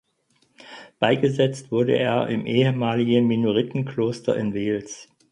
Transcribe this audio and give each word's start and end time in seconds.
Beigesetzt 0.99 1.71
wurde 1.71 1.95
er 1.95 2.25
im 2.27 2.47
ehemaligen 2.47 3.27
Minoritenkloster 3.27 4.35
in 4.35 4.55
Wels. 4.55 5.07